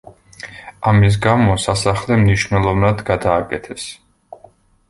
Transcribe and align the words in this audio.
ამის 0.91 1.17
გამო 1.25 1.57
სასახლე 1.65 2.17
მნიშვნელოვნად 2.23 3.07
გადააკეთეს. 3.11 3.87